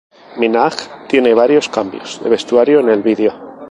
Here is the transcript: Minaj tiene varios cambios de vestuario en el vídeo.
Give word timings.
Minaj 0.39 0.87
tiene 1.07 1.35
varios 1.35 1.69
cambios 1.69 2.23
de 2.23 2.29
vestuario 2.31 2.79
en 2.79 2.89
el 2.89 3.03
vídeo. 3.03 3.49